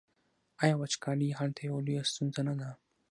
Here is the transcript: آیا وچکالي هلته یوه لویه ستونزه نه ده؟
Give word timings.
آیا 0.63 0.75
وچکالي 0.79 1.29
هلته 1.39 1.59
یوه 1.67 1.79
لویه 1.85 2.03
ستونزه 2.11 2.41
نه 2.47 2.53
ده؟ 2.59 2.69